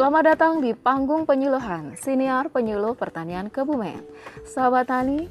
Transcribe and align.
Selamat 0.00 0.32
datang 0.32 0.64
di 0.64 0.72
panggung 0.72 1.28
penyuluhan 1.28 1.92
Siniar 1.92 2.48
Penyuluh 2.48 2.96
Pertanian 2.96 3.52
Kebumen. 3.52 4.00
Sahabat 4.48 4.88
Tani, 4.88 5.28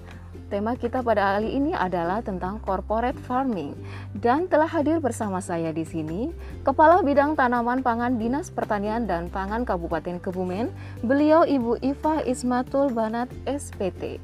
tema 0.54 0.78
kita 0.78 1.02
pada 1.02 1.42
kali 1.42 1.58
ini 1.58 1.74
adalah 1.74 2.22
tentang 2.22 2.62
corporate 2.62 3.18
farming 3.26 3.74
dan 4.14 4.46
telah 4.46 4.70
hadir 4.70 5.02
bersama 5.02 5.42
saya 5.42 5.74
di 5.74 5.82
sini 5.90 6.30
Kepala 6.62 7.02
Bidang 7.02 7.34
Tanaman 7.34 7.82
Pangan 7.82 8.22
Dinas 8.22 8.54
Pertanian 8.54 9.10
dan 9.10 9.34
Pangan 9.34 9.66
Kabupaten 9.66 10.22
Kebumen, 10.22 10.70
beliau 11.02 11.50
Ibu 11.50 11.82
Iva 11.82 12.22
Ismatul 12.30 12.94
Banat 12.94 13.34
SPT. 13.50 14.22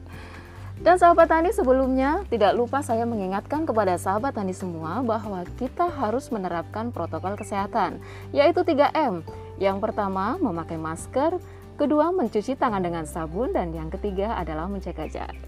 Dan 0.77 1.01
sahabat 1.01 1.25
tani 1.25 1.57
sebelumnya 1.57 2.21
tidak 2.29 2.53
lupa 2.53 2.85
saya 2.85 3.09
mengingatkan 3.09 3.65
kepada 3.65 3.97
sahabat 3.97 4.37
tani 4.37 4.53
semua 4.53 5.01
bahwa 5.01 5.41
kita 5.57 5.89
harus 5.89 6.29
menerapkan 6.29 6.93
protokol 6.93 7.33
kesehatan 7.33 7.97
yaitu 8.29 8.61
3M. 8.61 9.25
Yang 9.55 9.77
pertama 9.79 10.35
memakai 10.35 10.75
masker, 10.75 11.39
kedua 11.79 12.11
mencuci 12.11 12.55
tangan 12.59 12.83
dengan 12.83 13.07
sabun 13.07 13.55
dan 13.55 13.71
yang 13.71 13.87
ketiga 13.87 14.35
adalah 14.35 14.67
menjaga 14.67 15.07
jarak. 15.07 15.39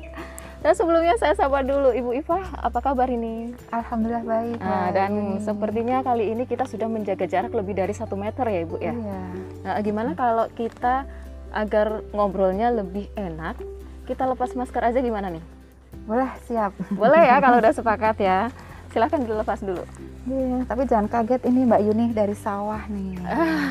Dan 0.57 0.73
sebelumnya 0.73 1.13
saya 1.21 1.38
sapa 1.38 1.61
dulu 1.61 1.93
Ibu 1.93 2.17
Iva, 2.17 2.41
apa 2.57 2.81
kabar 2.81 3.05
ini? 3.13 3.53
Alhamdulillah 3.70 4.25
baik. 4.25 4.57
Nah, 4.57 4.89
dan 4.89 5.38
sepertinya 5.38 6.02
kali 6.02 6.33
ini 6.33 6.49
kita 6.49 6.66
sudah 6.66 6.89
menjaga 6.89 7.30
jarak 7.30 7.53
lebih 7.53 7.77
dari 7.77 7.93
satu 7.93 8.17
meter 8.17 8.41
ya 8.49 8.59
Ibu 8.66 8.75
ya. 8.81 8.93
Iya. 8.97 9.21
Nah, 9.63 9.77
gimana 9.85 10.17
kalau 10.17 10.49
kita 10.58 11.05
agar 11.53 12.02
ngobrolnya 12.09 12.73
lebih 12.73 13.05
enak, 13.13 13.55
kita 14.09 14.25
lepas 14.25 14.58
masker 14.58 14.81
aja 14.81 14.99
gimana 14.99 15.30
nih? 15.30 15.44
Boleh 16.09 16.31
siap. 16.49 16.73
Boleh 16.89 17.21
ya 17.21 17.38
kalau 17.38 17.59
udah 17.61 17.73
sepakat 17.75 18.17
ya. 18.17 18.49
Silahkan 18.89 19.21
dilepas 19.21 19.61
dulu. 19.61 19.85
Iya, 20.27 20.67
tapi 20.67 20.84
jangan 20.84 21.08
kaget 21.08 21.41
ini 21.48 21.63
Mbak 21.63 21.81
Yuni 21.88 22.05
dari 22.12 22.36
sawah 22.36 22.84
nih. 22.91 23.16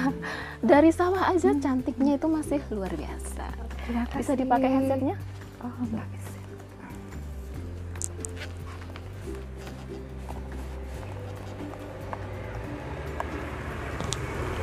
Dari 0.72 0.88
sawah 0.88 1.28
aja 1.28 1.52
cantiknya 1.52 2.16
itu 2.16 2.26
masih 2.32 2.64
luar 2.72 2.88
biasa. 2.96 3.44
Bisa 4.16 4.32
dipakai 4.32 4.72
headsetnya? 4.72 5.20
Oh, 5.60 5.68
Mbak. 5.84 6.06
bisa. 6.16 6.40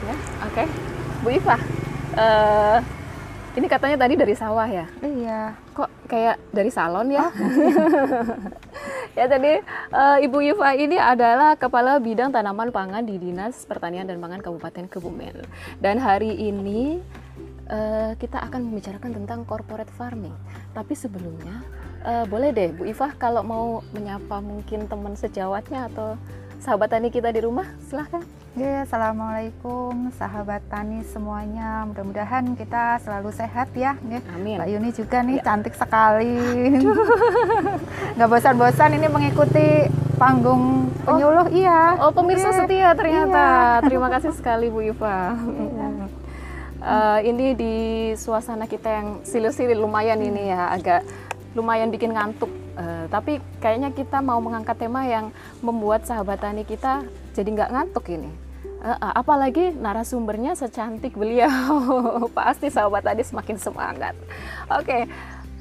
Ya, 0.03 0.15
oke. 0.49 0.63
Bu 1.23 1.29
Iva, 1.29 1.57
eh, 2.17 2.77
ini 3.53 3.67
katanya 3.69 3.97
tadi 4.01 4.13
dari 4.17 4.33
sawah 4.33 4.65
ya? 4.65 4.89
Iya. 4.99 5.53
Kok 5.77 6.09
kayak 6.09 6.41
dari 6.49 6.73
salon 6.73 7.13
ya? 7.13 7.29
ya 9.13 9.29
tadi 9.29 9.61
eh, 9.93 10.17
Ibu 10.25 10.37
Iva 10.41 10.73
ini 10.73 10.97
adalah 10.97 11.53
Kepala 11.53 12.01
Bidang 12.01 12.33
Tanaman 12.33 12.73
Pangan 12.73 13.05
di 13.05 13.21
Dinas 13.21 13.65
Pertanian 13.65 14.09
dan 14.09 14.17
Pangan 14.17 14.41
Kabupaten 14.41 14.89
Kebumen. 14.89 15.45
Dan 15.77 16.01
hari 16.01 16.33
ini 16.33 16.97
eh, 17.69 18.11
kita 18.17 18.41
akan 18.49 18.69
membicarakan 18.69 19.13
tentang 19.23 19.45
corporate 19.45 19.91
farming. 19.93 20.33
Tapi 20.73 20.93
sebelumnya 20.97 21.61
eh, 22.01 22.25
boleh 22.25 22.49
deh 22.49 22.73
Bu 22.73 22.89
Iva 22.89 23.13
kalau 23.15 23.45
mau 23.45 23.65
menyapa 23.93 24.41
mungkin 24.41 24.89
teman 24.89 25.13
sejawatnya 25.13 25.93
atau 25.93 26.17
sahabat 26.57 26.95
tani 26.95 27.13
kita 27.13 27.29
di 27.29 27.43
rumah, 27.45 27.69
silahkan. 27.85 28.23
Iya, 28.53 28.85
Assalamualaikum 28.85 30.13
sahabat 30.13 30.61
tani 30.69 31.01
semuanya. 31.03 31.89
Mudah-mudahan 31.89 32.53
kita 32.53 33.01
selalu 33.01 33.33
sehat 33.33 33.73
ya. 33.73 33.97
Nggih. 33.97 34.21
Amin. 34.29 34.57
Mbak 34.61 34.69
Yuni 34.69 34.89
juga 34.93 35.17
nih 35.25 35.41
Ya. 35.41 35.43
cantik 35.43 35.73
sekali. 35.73 36.37
Nggak 38.15 38.29
bosan-bosan 38.29 38.93
ini 38.93 39.09
mengikuti 39.09 39.89
panggung 40.21 40.85
penyuluh 41.01 41.49
iya. 41.49 41.97
Oh 41.97 42.13
pemirsa 42.13 42.53
Iya. 42.53 42.57
setia 42.61 42.89
ternyata. 42.93 43.45
Terima 43.81 44.13
kasih 44.13 44.37
sekali 44.37 44.69
Bu 44.69 44.85
Iva. 44.85 45.33
Iya. 45.33 45.87
Eh, 46.83 47.31
ini 47.31 47.55
di 47.55 47.75
suasana 48.11 48.67
kita 48.67 48.91
yang 48.91 49.07
silir-silir 49.23 49.79
lumayan 49.79 50.19
ini 50.19 50.51
ya 50.51 50.67
agak 50.67 51.07
lumayan 51.55 51.87
bikin 51.87 52.11
ngantuk. 52.11 52.51
Eh, 52.73 53.05
tapi 53.13 53.37
kayaknya 53.61 53.93
kita 53.93 54.17
mau 54.25 54.41
mengangkat 54.41 54.81
tema 54.81 55.05
yang 55.05 55.29
membuat 55.61 56.09
sahabat 56.09 56.41
tani 56.41 56.65
kita 56.65 57.05
jadi 57.37 57.49
nggak 57.53 57.71
ngantuk 57.73 58.05
ini. 58.09 58.31
Eh, 58.83 58.97
apalagi 58.99 59.77
narasumbernya 59.77 60.57
secantik 60.57 61.13
beliau, 61.13 61.77
pasti 62.37 62.73
sahabat 62.73 63.05
tadi 63.05 63.21
semakin 63.21 63.57
semangat. 63.61 64.17
Oke, 64.73 65.05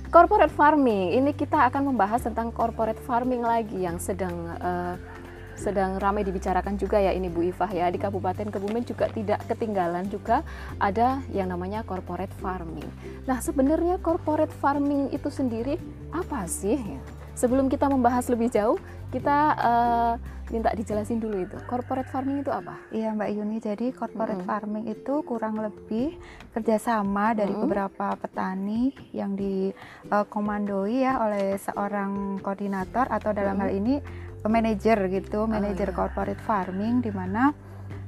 corporate 0.09 0.53
farming 0.57 1.21
ini 1.21 1.37
kita 1.37 1.69
akan 1.69 1.93
membahas 1.93 2.25
tentang 2.25 2.49
corporate 2.49 3.01
farming 3.05 3.45
lagi 3.45 3.85
yang 3.85 4.01
sedang 4.01 4.33
eh, 4.57 4.97
sedang 5.53 6.01
ramai 6.01 6.27
dibicarakan 6.27 6.75
juga 6.75 6.99
ya 6.99 7.15
ini 7.15 7.31
Bu 7.31 7.47
Ifah 7.47 7.71
ya 7.71 7.87
di 7.93 8.01
Kabupaten 8.01 8.51
Kebumen 8.51 8.83
juga 8.83 9.07
tidak 9.13 9.47
ketinggalan 9.47 10.09
juga 10.11 10.43
ada 10.81 11.23
yang 11.31 11.53
namanya 11.53 11.87
corporate 11.87 12.33
farming. 12.43 12.89
Nah 13.29 13.39
sebenarnya 13.39 14.03
corporate 14.03 14.51
farming 14.59 15.13
itu 15.15 15.29
sendiri 15.31 15.79
apa 16.13 16.45
sih? 16.47 16.79
Sebelum 17.33 17.73
kita 17.73 17.89
membahas 17.89 18.29
lebih 18.29 18.53
jauh 18.53 18.77
kita 19.13 19.39
eh, 19.61 20.15
minta 20.53 20.73
dijelasin 20.77 21.17
dulu 21.21 21.45
itu 21.45 21.57
corporate 21.65 22.09
farming 22.13 22.45
itu 22.45 22.53
apa? 22.53 22.77
Iya 22.93 23.17
Mbak 23.17 23.31
Yuni, 23.33 23.57
jadi 23.61 23.87
corporate 23.93 24.41
Mm-mm. 24.41 24.49
farming 24.49 24.85
itu 24.89 25.25
kurang 25.25 25.57
lebih 25.61 26.17
kerjasama 26.53 27.33
dari 27.33 27.57
beberapa 27.57 28.13
petani 28.21 28.93
yang 29.17 29.33
dikomandoi 29.33 31.09
ya 31.09 31.25
oleh 31.25 31.57
seorang 31.57 32.41
koordinator 32.45 33.09
atau 33.09 33.33
dalam 33.33 33.57
Mm-mm. 33.57 33.65
hal 33.69 33.71
ini 33.73 33.95
manajer 34.45 34.99
gitu, 35.09 35.49
manajer 35.49 35.89
iya. 35.93 35.97
corporate 35.97 36.43
farming 36.45 37.01
di 37.01 37.13
mana 37.13 37.53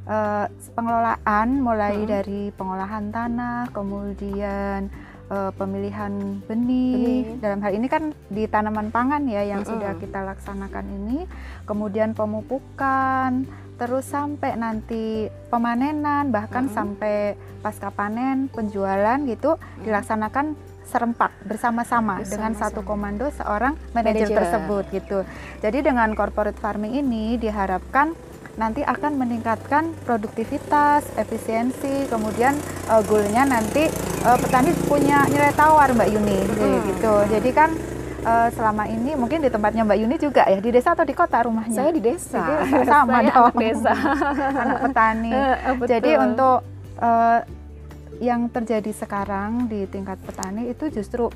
eh, 0.05 0.47
pengelolaan 0.77 1.49
mulai 1.65 2.01
Mm-mm. 2.01 2.13
dari 2.13 2.43
pengolahan 2.53 3.09
tanah, 3.09 3.73
kemudian 3.73 4.93
eh, 5.35 5.51
pemilihan 5.59 6.13
benih. 6.47 6.95
Benih. 6.95 7.23
Dalam 7.43 7.61
hal 7.67 7.73
ini 7.75 7.87
kan 7.91 8.15
di 8.31 8.47
tanaman 8.47 8.95
pangan 8.95 9.27
ya 9.27 9.43
yang 9.43 9.67
Mm-mm. 9.67 9.75
sudah 9.75 9.93
kita 9.99 10.23
laksanakan 10.23 10.87
ini, 11.03 11.27
kemudian 11.67 12.15
pemupukan, 12.15 13.43
terus 13.75 14.07
sampai 14.07 14.55
nanti 14.55 15.27
pemanenan 15.51 16.31
bahkan 16.31 16.71
Mm-mm. 16.71 16.79
sampai 16.79 17.35
pasca 17.59 17.91
panen 17.91 18.47
penjualan 18.53 19.19
gitu 19.27 19.59
dilaksanakan 19.83 20.55
serempak 20.85 21.33
bersama-sama 21.49 22.21
dengan 22.21 22.53
satu 22.53 22.85
komando 22.85 23.25
seorang 23.33 23.73
Manajer. 23.97 24.29
tersebut 24.31 24.85
gitu. 24.93 25.19
Jadi 25.65 25.81
dengan 25.81 26.13
corporate 26.13 26.61
farming 26.61 27.01
ini 27.01 27.41
diharapkan 27.41 28.13
nanti 28.55 28.81
akan 28.81 29.17
meningkatkan 29.17 29.91
produktivitas, 30.03 31.03
efisiensi, 31.15 32.07
kemudian 32.07 32.55
uh, 32.87 33.03
goalnya 33.03 33.43
nanti 33.45 33.91
uh, 34.23 34.37
petani 34.37 34.71
punya 34.85 35.27
nilai 35.27 35.51
tawar 35.53 35.91
Mbak 35.91 36.09
Yuni 36.09 36.39
jadi 36.49 36.65
Mm. 36.65 36.83
gitu. 36.89 37.15
Jadi 37.29 37.51
kan 37.51 37.71
uh, 38.23 38.49
selama 38.51 38.87
ini 38.87 39.15
mungkin 39.15 39.39
di 39.39 39.49
tempatnya 39.49 39.83
Mbak 39.83 39.99
Yuni 39.99 40.17
juga 40.17 40.43
ya 40.45 40.59
di 40.59 40.71
desa 40.71 40.95
atau 40.95 41.03
di 41.03 41.13
kota 41.13 41.43
rumahnya? 41.43 41.75
Saya 41.77 41.91
di 41.91 41.99
desa, 41.99 42.43
Di 42.63 42.73
desa, 42.73 42.87
sama 42.87 43.11
Saya 43.17 43.27
dong. 43.29 43.43
anak 43.45 43.57
desa. 43.59 43.93
anak 44.63 44.79
petani. 44.83 45.31
Eh, 45.31 45.57
Jadi 45.85 46.11
betul. 46.11 46.25
untuk 46.25 46.59
eh, 46.99 47.41
yang 48.23 48.41
terjadi 48.47 48.93
sekarang 48.95 49.67
di 49.67 49.91
tingkat 49.91 50.23
petani 50.23 50.71
itu 50.71 50.87
justru 50.89 51.27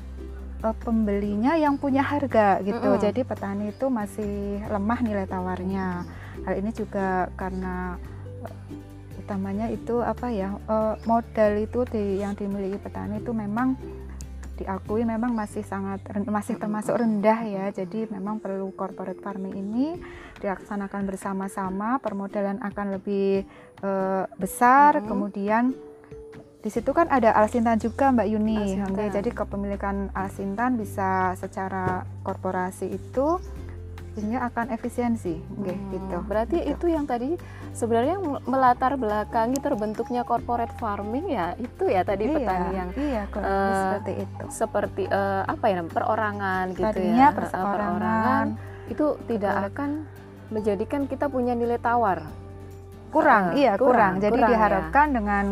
pembelinya 0.59 1.55
yang 1.55 1.75
punya 1.75 2.03
harga 2.03 2.59
gitu. 2.61 2.79
Mm-mm. 2.89 2.99
Jadi 2.99 3.21
petani 3.23 3.71
itu 3.71 3.87
masih 3.87 4.59
lemah 4.65 4.99
nilai 4.99 5.23
tawarnya. 5.23 6.03
Hal 6.43 6.53
ini 6.59 6.71
juga 6.71 7.27
karena 7.35 7.97
eh, 8.45 9.19
utamanya 9.19 9.67
itu 9.69 10.01
apa 10.01 10.31
ya 10.31 10.55
eh, 10.55 10.95
modal 11.05 11.51
itu 11.59 11.85
di, 11.85 12.19
yang 12.19 12.33
dimiliki 12.33 12.77
petani 12.77 13.19
itu 13.21 13.31
memang 13.31 13.75
diakui 14.59 15.07
memang 15.07 15.31
masih 15.31 15.63
sangat 15.63 16.03
masih 16.27 16.59
termasuk 16.59 16.99
rendah 16.99 17.39
ya. 17.47 17.65
Jadi 17.71 18.11
memang 18.11 18.43
perlu 18.43 18.75
corporate 18.75 19.23
farming 19.23 19.55
ini 19.55 19.95
dilaksanakan 20.39 21.07
bersama-sama, 21.07 21.95
permodalan 22.03 22.59
akan 22.59 22.99
lebih 22.99 23.47
eh, 23.79 24.25
besar, 24.35 24.99
Mhm. 24.99 25.07
kemudian 25.07 25.63
di 26.59 26.67
situ 26.67 26.91
kan 26.91 27.07
ada 27.07 27.31
Alsintan 27.39 27.79
juga 27.79 28.11
Mbak 28.11 28.27
Yuni. 28.27 28.59
Alsintan. 28.75 29.15
Jadi 29.15 29.29
kepemilikan 29.31 30.11
Alsintan 30.11 30.75
bisa 30.75 31.31
secara 31.39 32.03
korporasi 32.19 32.91
itu 32.91 33.39
sehingga 34.11 34.45
akan 34.45 34.69
efisiensi, 34.69 35.37
Oke, 35.53 35.69
Hmm, 35.69 35.89
gitu. 35.91 36.17
Berarti 36.23 36.57
Gitu. 36.59 36.71
itu 36.71 36.85
yang 36.89 37.05
tadi 37.05 37.37
sebenarnya 37.71 38.17
melatar 38.43 38.95
belakangi 38.95 39.57
terbentuknya 39.57 40.21
corporate 40.21 40.73
farming 40.75 41.29
ya 41.29 41.53
itu 41.55 41.85
ya 41.85 42.01
tadi 42.01 42.25
iya, 42.25 42.33
petani 42.33 42.69
yang 42.73 42.89
iya, 42.93 43.21
eh, 43.23 43.73
seperti 43.75 44.11
itu. 44.19 44.43
seperti 44.49 45.03
eh, 45.05 45.43
apa 45.45 45.65
ya 45.65 45.81
perorangan 45.83 46.65
gitu 46.71 46.85
Tadinya 46.85 47.15
ya. 47.21 47.29
Eh, 47.29 47.35
perseorangan 47.35 48.45
itu 48.87 49.05
tidak 49.25 49.55
akan 49.69 49.89
menjadikan 50.49 51.01
kita 51.05 51.25
punya 51.25 51.53
nilai 51.53 51.77
tawar. 51.77 52.25
kurang, 53.09 53.53
Eh, 53.53 53.65
iya 53.65 53.73
kurang, 53.73 53.89
kurang. 53.89 54.13
Jadi 54.19 54.33
kurang, 54.35 54.45
ya. 54.45 54.53
diharapkan 54.53 55.07
dengan 55.09 55.45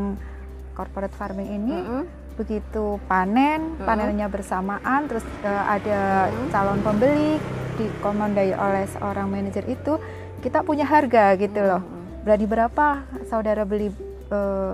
corporate 0.71 1.09
farming 1.11 1.49
ini 1.51 1.73
Mm-mm. 1.75 2.03
begitu 2.33 3.01
panen, 3.07 3.73
panennya 3.81 4.27
bersamaan, 4.27 5.09
terus 5.09 5.25
ada 5.43 6.01
calon 6.47 6.77
pembeli 6.79 7.41
dikomandai 7.77 8.51
oleh 8.51 8.89
seorang 8.89 9.29
manajer 9.29 9.63
itu, 9.65 10.01
kita 10.41 10.61
punya 10.61 10.83
harga 10.83 11.37
gitu 11.37 11.61
loh. 11.61 11.79
Mm-mm. 11.79 12.25
Berani 12.25 12.45
berapa 12.45 12.85
saudara 13.25 13.63
beli 13.63 13.93
eh, 14.27 14.73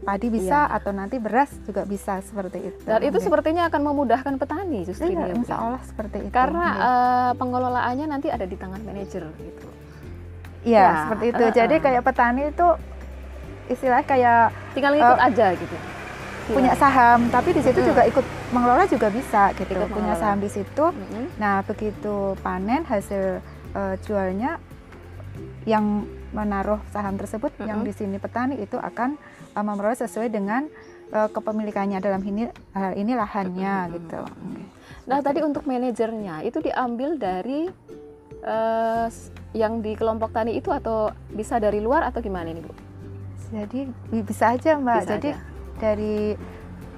padi 0.00 0.28
bisa 0.28 0.64
atau 0.66 0.90
nanti 0.90 1.20
beras 1.20 1.52
juga 1.62 1.84
bisa 1.84 2.18
seperti 2.20 2.72
itu. 2.72 2.80
Dan 2.84 3.04
itu 3.04 3.20
Oke. 3.20 3.24
sepertinya 3.24 3.68
akan 3.68 3.80
memudahkan 3.84 4.34
petani 4.36 4.82
justru 4.82 5.08
Iya, 5.08 5.12
ini 5.12 5.22
ya, 5.22 5.28
Bu, 5.28 5.38
insya 5.40 5.54
ya? 5.54 5.60
Allah 5.60 5.82
seperti 5.84 6.16
itu. 6.24 6.32
Karena 6.32 6.66
Iya. 6.66 6.84
eh, 6.84 7.32
pengelolaannya 7.36 8.06
nanti 8.08 8.28
ada 8.28 8.44
di 8.44 8.56
tangan 8.56 8.80
manajer 8.80 9.24
gitu. 9.28 9.68
Iya, 10.60 10.80
ya, 10.84 10.92
seperti 11.04 11.24
itu. 11.32 11.42
uh-uh. 11.44 11.56
Jadi 11.56 11.74
kayak 11.80 12.02
petani 12.04 12.42
itu 12.48 12.68
istilahnya 13.70 14.04
kayak 14.04 14.42
Tinggal 14.74 14.92
ngikut 14.98 15.20
Eh, 15.20 15.28
aja 15.30 15.46
gitu. 15.56 15.76
Punya 16.46 16.72
Iya. 16.72 16.78
saham, 16.78 17.28
tapi 17.28 17.50
di 17.50 17.60
situ 17.60 17.76
Mm-mm. 17.76 17.90
juga 17.90 18.02
ikut 18.04 18.24
mengelola 18.50 18.84
juga 18.84 19.08
bisa 19.08 19.52
gitu. 19.52 19.70
Ikut 19.70 19.88
punya 19.88 20.12
mengelola. 20.12 20.22
saham 20.22 20.38
di 20.38 20.48
situ. 20.48 20.84
Mm-mm. 20.86 21.24
Nah, 21.36 21.60
begitu 21.62 22.14
panen 22.38 22.82
hasil 22.82 23.38
eh, 23.70 23.94
jualnya 24.00 24.58
yang 25.64 26.02
menaruh 26.30 26.80
saham 26.88 27.14
tersebut 27.14 27.50
yang 27.60 27.80
Mm-mm. 27.80 27.86
di 27.86 27.92
sini 27.92 28.16
petani 28.16 28.56
itu 28.56 28.74
akan 28.74 29.14
eh, 29.50 29.60
memperoleh 29.60 29.96
sesuai 29.96 30.28
dengan 30.28 30.66
eh, 31.08 31.28
kepemilikannya 31.28 31.98
dalam 31.98 32.20
ini 32.20 32.46
hal 32.70 32.94
ini 32.94 33.12
lahannya 33.12 33.74
Mm-mm. 33.84 33.94
gitu. 33.96 34.22
Nah 35.04 35.18
tadi 35.18 35.40
untuk 35.40 35.64
manajernya 35.64 36.42
itu 36.42 36.60
diambil 36.60 37.14
dari 37.14 37.66
s- 39.06 39.28
yang 39.52 39.78
di 39.78 39.92
kelompok 39.92 40.30
tani 40.30 40.54
itu 40.54 40.70
atau 40.70 41.10
bisa 41.28 41.58
dari 41.58 41.76
luar 41.76 42.02
atau 42.04 42.18
gimana 42.18 42.48
nih 42.48 42.62
Bu? 42.62 42.72
Jadi 43.50 43.80
bi- 44.06 44.22
bisa 44.22 44.54
aja 44.54 44.78
Mbak. 44.78 44.96
Bisa 44.96 45.10
Jadi 45.12 45.30
aja. 45.30 45.42
Dari 45.80 46.36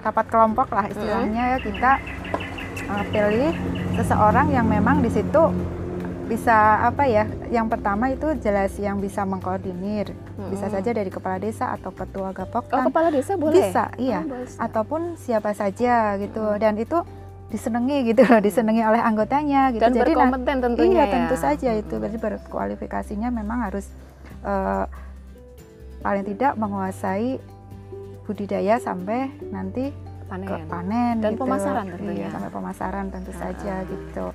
rapat 0.03 0.27
kelompok 0.27 0.69
lah 0.75 0.91
istilahnya 0.91 1.57
ya 1.57 1.59
kita 1.63 1.93
uh, 2.91 3.05
pilih 3.15 3.55
seseorang 3.95 4.51
yang 4.51 4.67
memang 4.67 4.99
di 4.99 5.11
situ 5.15 5.55
bisa 6.27 6.89
apa 6.89 7.05
ya? 7.05 7.29
Yang 7.53 7.67
pertama 7.77 8.09
itu 8.09 8.33
jelas 8.41 8.73
yang 8.81 9.05
bisa 9.05 9.21
mengkoordinir. 9.29 10.17
Bisa 10.49 10.73
saja 10.73 10.91
dari 10.97 11.13
kepala 11.13 11.37
desa 11.37 11.77
atau 11.77 11.93
ketua 11.93 12.31
Oh 12.31 12.35
gapoktan. 12.35 12.89
kepala 12.89 13.13
desa 13.13 13.37
boleh? 13.37 13.69
Bisa, 13.69 13.93
iya. 14.01 14.25
Oh, 14.25 14.41
bisa. 14.41 14.57
Ataupun 14.57 15.21
siapa 15.21 15.53
saja 15.53 16.17
gitu. 16.17 16.41
Mm. 16.41 16.57
Dan 16.57 16.75
itu 16.81 16.99
disenangi 17.53 18.09
gitu 18.09 18.25
loh, 18.25 18.41
disenangi 18.41 18.81
oleh 18.81 19.03
anggotanya 19.05 19.77
gitu. 19.77 19.85
Dan 19.85 19.93
Jadi 19.93 20.13
berkompeten 20.17 20.57
tentunya 20.65 20.89
Iya 20.89 21.05
ya. 21.05 21.13
tentu 21.13 21.37
saja 21.37 21.71
itu 21.77 21.95
berarti 22.01 22.17
berkualifikasinya 22.17 23.29
memang 23.29 23.69
harus 23.69 23.93
eh, 24.41 24.85
paling 26.01 26.25
tidak 26.33 26.57
menguasai 26.57 27.37
budidaya 28.23 28.79
sampai 28.79 29.29
nanti 29.51 29.91
panen. 30.27 30.49
ke 30.49 30.57
panen 30.65 31.15
Dan 31.21 31.33
gitu. 31.35 31.43
pemasaran 31.45 31.85
tentunya. 31.89 32.27
Iya, 32.27 32.29
sampai 32.31 32.51
pemasaran 32.51 33.07
tentu 33.11 33.33
saja 33.35 33.75
Ah. 33.83 33.85
gitu. 33.85 34.27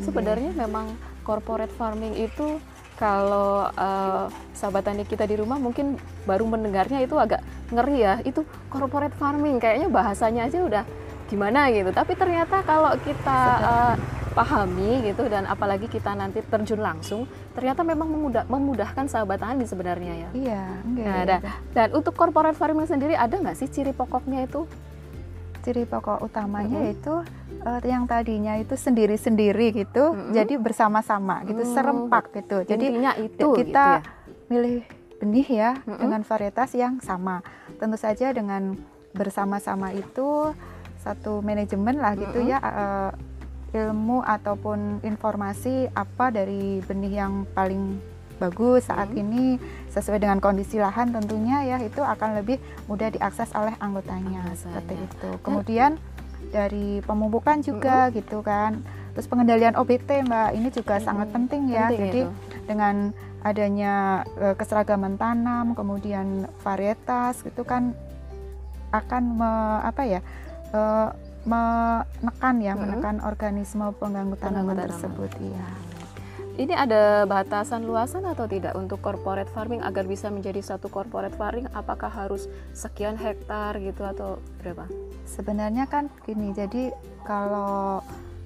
Sebenarnya 0.00 0.50
memang 0.54 0.92
corporate 1.22 1.72
farming 1.72 2.16
itu 2.18 2.60
kalau 2.94 3.64
eh, 3.70 4.24
sahabat 4.52 4.84
tani 4.84 5.08
kita 5.08 5.24
di 5.24 5.34
rumah 5.34 5.56
mungkin 5.56 5.96
baru 6.24 6.44
mendengarnya 6.44 7.00
itu 7.00 7.16
agak 7.16 7.40
ngeri 7.70 7.96
ya. 7.98 8.14
Itu 8.20 8.44
corporate 8.68 9.16
farming 9.16 9.56
kayaknya 9.56 9.88
bahasanya 9.88 10.44
aja 10.44 10.60
udah 10.60 10.84
gimana 11.26 11.70
gitu. 11.70 11.88
Tapi 11.90 12.12
ternyata 12.12 12.60
kalau 12.60 12.92
kita 13.00 13.40
eh, 13.62 13.94
pahami 14.40 15.04
gitu 15.04 15.28
dan 15.28 15.44
apalagi 15.44 15.84
kita 15.84 16.12
nanti 16.12 16.40
terjun 16.40 16.80
langsung, 16.80 17.24
ternyata 17.52 17.84
memang 17.84 18.08
memudah- 18.08 18.48
memudahkan 18.48 19.04
sahabat 19.04 19.36
tani 19.38 19.68
sebenarnya 19.68 20.14
ya. 20.16 20.30
Iya, 20.32 20.62
enggak. 20.80 21.04
Nah, 21.06 21.22
dan, 21.22 21.40
dan 21.70 21.88
untuk 21.92 22.16
corporate 22.16 22.56
farming 22.56 22.88
sendiri 22.88 23.12
ada 23.14 23.36
nggak 23.36 23.54
sih 23.54 23.68
ciri 23.68 23.92
pokoknya 23.92 24.48
itu? 24.48 24.64
ciri 25.60 25.84
pokok 25.84 26.24
utamanya 26.24 26.80
Mhm. 26.80 26.94
itu 26.96 27.14
eh, 27.60 27.80
yang 27.84 28.08
tadinya 28.08 28.56
itu 28.56 28.72
sendiri-sendiri 28.72 29.76
gitu, 29.76 30.16
Mhm. 30.16 30.32
jadi 30.32 30.54
bersama-sama 30.56 31.44
gitu, 31.44 31.60
Hmm. 31.60 31.72
serempak 31.76 32.32
gitu. 32.32 32.64
Jadi 32.64 32.84
Intinya 32.88 33.12
itu 33.14 33.46
kita 33.52 34.00
gitu 34.00 34.08
ya. 34.08 34.48
milih 34.48 34.80
benih 35.20 35.48
ya 35.52 35.70
Mm-mm. 35.84 36.00
dengan 36.00 36.24
varietas 36.24 36.72
yang 36.72 36.96
sama. 37.04 37.44
Tentu 37.76 38.00
saja 38.00 38.32
dengan 38.32 38.72
bersama-sama 39.12 39.92
itu 39.92 40.56
satu 40.96 41.44
manajemen 41.44 42.00
lah 42.00 42.16
gitu 42.16 42.40
Mm-mm. 42.40 42.48
ya 42.48 42.58
eh, 42.58 43.10
ilmu 43.70 44.20
ataupun 44.20 45.00
informasi 45.00 45.88
apa 45.92 46.28
dari 46.28 46.78
benih 46.80 47.12
yang 47.16 47.46
paling 47.48 48.02
bagus 48.36 48.88
saat 48.88 49.08
Mm. 49.08 49.20
ini 49.20 49.44
sesuai 49.88 50.16
dengan 50.18 50.38
kondisi 50.38 50.76
lahan 50.76 51.12
tentunya 51.12 51.60
ya 51.62 51.76
itu 51.78 52.00
akan 52.00 52.40
lebih 52.40 52.56
mudah 52.86 53.08
diakses 53.08 53.52
oleh 53.52 53.76
anggotanya 53.76 54.42
Anggotanya. 54.42 54.56
seperti 54.56 54.94
itu. 54.98 55.28
Kemudian 55.40 55.90
dari 56.48 56.98
pemupukan 57.00 57.60
juga 57.60 58.08
gitu 58.08 58.40
kan. 58.40 58.80
Terus 59.12 59.26
pengendalian 59.26 59.76
OBT 59.76 60.24
Mbak 60.24 60.48
ini 60.54 60.68
juga 60.70 60.96
Mm-mm. 60.96 61.04
sangat 61.04 61.28
penting 61.30 61.62
ya. 61.68 61.86
Penting 61.86 62.00
Jadi 62.00 62.20
itu. 62.22 62.30
dengan 62.64 62.94
adanya 63.40 63.94
eh, 64.36 64.54
keseragaman 64.54 65.14
tanam, 65.14 65.72
kemudian 65.72 66.26
varietas 66.60 67.40
gitu 67.40 67.62
kan 67.62 67.92
akan 68.90 69.22
me- 69.36 69.82
apa 69.84 70.02
ya 70.02 70.20
eh, 70.72 71.08
menekan 71.44 72.54
ya, 72.58 72.72
Mm-mm. 72.72 72.82
menekan 72.86 73.16
organisme 73.20 73.84
pengganggu 73.96 74.36
tanaman 74.36 74.38
Pengganggu 74.38 74.72
tanaman. 74.74 74.84
tersebut. 74.86 75.30
Iya. 75.40 75.68
Ini 76.50 76.74
ada 76.76 77.24
batasan 77.24 77.88
luasan 77.88 78.28
atau 78.28 78.44
tidak 78.44 78.76
untuk 78.76 79.00
corporate 79.00 79.48
farming 79.48 79.80
agar 79.80 80.04
bisa 80.04 80.28
menjadi 80.28 80.60
satu 80.60 80.92
corporate 80.92 81.32
farming? 81.32 81.64
Apakah 81.72 82.12
harus 82.12 82.44
sekian 82.72 83.16
hektar 83.16 83.80
gitu 83.80 84.04
atau 84.04 84.36
berapa? 84.60 84.84
Sebenarnya 85.24 85.88
kan 85.88 86.12
gini, 86.20 86.52
jadi 86.52 86.92
kalau 87.24 88.04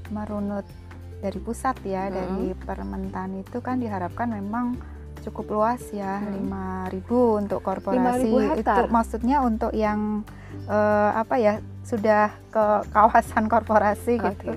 merunut 0.09 0.63
dari 1.19 1.41
pusat 1.43 1.75
ya, 1.83 2.07
Mm-mm. 2.07 2.15
dari 2.15 2.47
Permentan 2.55 3.43
itu 3.43 3.59
kan 3.59 3.83
diharapkan 3.83 4.31
memang 4.31 4.79
cukup 5.25 5.47
luas 5.51 5.83
ya, 5.91 6.21
Mm. 6.21 6.53
5.000 6.93 7.41
untuk 7.41 7.65
korporasi. 7.65 8.31
5.000 8.31 8.53
hektar? 8.55 8.85
Itu 8.87 8.93
maksudnya 8.93 9.43
untuk 9.43 9.73
yang 9.75 10.23
eh, 10.71 11.11
apa 11.19 11.35
ya, 11.35 11.59
sudah 11.85 12.33
ke 12.49 12.65
kawasan 12.91 13.45
korporasi 13.47 14.17
gitu. 14.17 14.57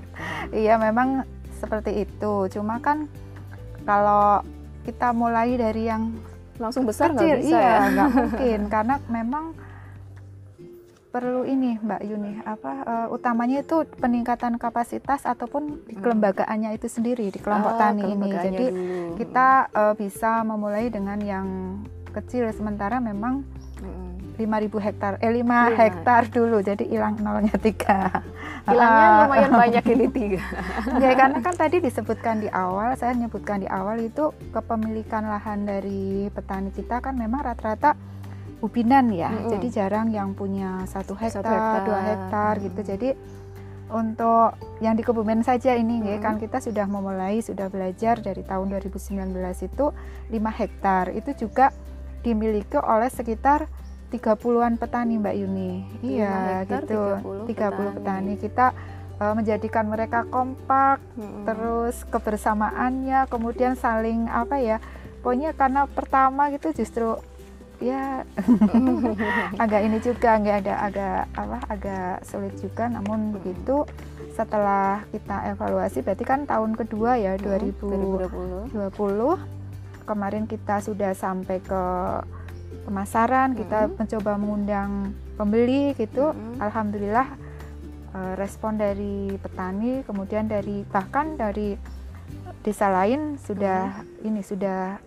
Iya, 0.50 0.80
memang 0.80 1.28
seperti 1.54 2.04
itu. 2.04 2.48
Cuma 2.50 2.80
kan 2.80 3.12
kalau 3.84 4.42
kita 4.84 5.12
mulai 5.12 5.54
dari 5.54 5.86
yang 5.86 6.16
Langsung 6.58 6.90
besar 6.90 7.14
nggak 7.14 7.38
bisa 7.38 7.54
iya, 7.54 7.70
ya? 7.70 7.80
nggak 7.94 8.10
mungkin 8.18 8.60
karena 8.66 8.96
memang 9.08 9.46
perlu 11.08 11.44
ini 11.44 11.78
Mbak 11.78 12.02
Yuni 12.04 12.34
apa 12.44 12.72
eh, 12.82 13.08
utamanya 13.10 13.62
itu 13.62 13.86
peningkatan 13.98 14.58
kapasitas 14.58 15.24
ataupun 15.24 15.82
di 15.84 15.94
Hmm. 15.94 16.04
kelembagaannya 16.04 16.74
itu 16.74 16.88
sendiri 16.88 17.30
di 17.30 17.38
kelompok 17.38 17.74
Oh, 17.74 17.80
tani 17.80 18.04
ini. 18.06 18.30
Jadi 18.32 18.66
dulu. 18.70 19.16
kita 19.18 19.48
eh, 19.70 19.94
bisa 19.96 20.42
memulai 20.42 20.88
dengan 20.88 21.18
yang 21.20 21.48
kecil 22.12 22.50
sementara 22.52 22.98
memang. 22.98 23.46
5.000 24.38 24.70
hektar 24.78 25.18
eh 25.18 25.28
5 25.28 25.34
Lima. 25.34 25.74
hektar 25.74 26.30
dulu 26.30 26.62
jadi 26.62 26.86
hilang 26.86 27.18
nolnya 27.18 27.58
tiga. 27.58 28.22
Hilangnya 28.70 29.08
Ah, 29.08 29.18
lumayan 29.26 29.52
banyak 29.52 29.86
ini 29.90 30.06
tiga. 30.08 30.44
Ya 31.04 31.12
karena 31.14 31.42
kan 31.42 31.56
tadi 31.56 31.82
disebutkan 31.82 32.40
di 32.40 32.50
awal, 32.50 32.94
saya 32.94 33.18
menyebutkan 33.18 33.60
di 33.60 33.68
awal 33.68 33.98
itu 34.00 34.30
kepemilikan 34.52 35.26
lahan 35.26 35.64
dari 35.64 36.30
petani 36.30 36.70
kita 36.70 37.00
kan 37.00 37.18
memang 37.18 37.42
rata-rata 37.42 37.98
ubinan 38.60 39.10
ya. 39.10 39.30
Mm-mm. 39.30 39.50
Jadi 39.54 39.68
jarang 39.70 40.10
yang 40.10 40.34
punya 40.34 40.86
satu 40.86 41.14
hektar, 41.14 41.42
hektar. 41.42 41.82
dua 41.84 42.00
hektar 42.00 42.54
gitu. 42.60 42.80
Mm. 42.80 42.88
Jadi 42.88 43.10
untuk 43.88 44.52
yang 44.84 44.94
di 44.94 45.04
Kebumen 45.04 45.42
saja 45.42 45.72
ini 45.72 46.04
ya 46.04 46.20
Mm. 46.20 46.24
kan 46.24 46.36
kita 46.36 46.60
sudah 46.60 46.84
memulai 46.86 47.40
sudah 47.40 47.72
belajar 47.72 48.20
dari 48.20 48.44
tahun 48.44 48.68
2019 48.70 49.32
itu 49.64 49.86
5 50.28 50.52
hektar. 50.52 51.16
Itu 51.16 51.32
juga 51.34 51.72
dimiliki 52.20 52.76
oleh 52.76 53.08
sekitar 53.08 53.70
30-an 54.08 54.80
petani 54.80 55.20
Mbak 55.20 55.36
Yuni. 55.36 55.72
Iya 56.00 56.64
hektar, 56.64 56.88
gitu. 56.88 57.02
30 57.48 57.52
30 57.52 57.56
petani. 57.56 57.92
petani. 57.96 58.34
Kita 58.40 58.68
eh, 59.20 59.34
menjadikan 59.34 59.86
mereka 59.90 60.24
kompak 60.30 61.02
Mm-mm. 61.18 61.44
terus 61.44 62.06
kebersamaannya 62.08 63.26
kemudian 63.28 63.74
saling 63.76 64.30
apa 64.30 64.62
ya 64.62 64.78
pokoknya 65.26 65.52
karena 65.58 65.90
pertama 65.90 66.48
gitu 66.54 66.72
justru 66.72 67.18
ya 67.78 68.26
agak 69.64 69.82
ini 69.86 69.98
juga 70.02 70.40
nggak 70.42 70.58
ada 70.66 70.76
agak 70.82 71.22
apa 71.38 71.58
agak 71.70 72.16
sulit 72.26 72.54
juga 72.58 72.90
namun 72.90 73.38
begitu 73.38 73.86
setelah 74.34 75.06
kita 75.14 75.54
evaluasi 75.54 76.02
berarti 76.02 76.26
kan 76.26 76.46
tahun 76.46 76.74
kedua 76.74 77.22
ya 77.22 77.38
2020 77.38 78.74
2020. 78.74 80.08
kemarin 80.10 80.46
kita 80.50 80.82
sudah 80.82 81.14
sampai 81.14 81.62
ke 81.62 81.84
pemasaran 82.88 83.52
kita 83.52 83.86
Mm. 83.86 83.94
mencoba 83.98 84.32
mengundang 84.36 84.92
pembeli 85.36 85.92
gitu 85.94 86.32
Mm. 86.32 86.58
alhamdulillah 86.58 87.28
eh, 88.10 88.34
respon 88.34 88.80
dari 88.80 89.36
petani 89.36 90.02
kemudian 90.02 90.48
dari 90.48 90.88
bahkan 90.88 91.36
dari 91.36 91.76
desa 92.60 92.88
lain 92.90 93.36
sudah 93.38 93.92
ini 94.22 94.40
sudah 94.42 95.04